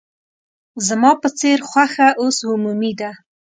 زما 0.87 1.11
په 1.21 1.29
څېر 1.39 1.59
خوښه 1.69 2.07
اوس 2.21 2.37
عمومي 2.49 2.93
ده. 2.99 3.11